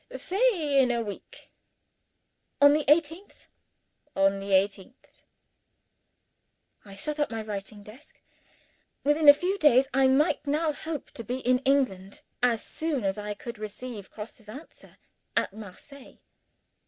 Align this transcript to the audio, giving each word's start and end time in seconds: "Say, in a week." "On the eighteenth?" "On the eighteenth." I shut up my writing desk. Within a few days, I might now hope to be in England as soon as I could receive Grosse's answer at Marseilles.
"Say, 0.15 0.81
in 0.81 0.89
a 0.89 1.03
week." 1.03 1.51
"On 2.59 2.73
the 2.73 2.83
eighteenth?" 2.87 3.45
"On 4.15 4.39
the 4.39 4.51
eighteenth." 4.51 5.21
I 6.83 6.95
shut 6.95 7.19
up 7.19 7.29
my 7.29 7.43
writing 7.43 7.83
desk. 7.83 8.19
Within 9.03 9.29
a 9.29 9.33
few 9.35 9.59
days, 9.59 9.87
I 9.93 10.07
might 10.07 10.47
now 10.47 10.73
hope 10.73 11.11
to 11.11 11.23
be 11.23 11.37
in 11.41 11.59
England 11.59 12.23
as 12.41 12.63
soon 12.65 13.03
as 13.03 13.19
I 13.19 13.35
could 13.35 13.59
receive 13.59 14.09
Grosse's 14.09 14.49
answer 14.49 14.97
at 15.37 15.53
Marseilles. 15.53 16.17